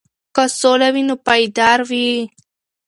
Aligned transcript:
که 0.35 0.43
سوله 0.59 0.87
وي 0.93 1.01
نو 1.07 1.15
پایدار 1.25 1.79
وي. 1.89 2.09